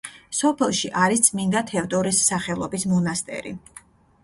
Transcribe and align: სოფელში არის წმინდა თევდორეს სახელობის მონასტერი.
სოფელში 0.35 0.89
არის 1.01 1.21
წმინდა 1.27 1.61
თევდორეს 1.73 2.23
სახელობის 2.31 2.89
მონასტერი. 2.95 3.57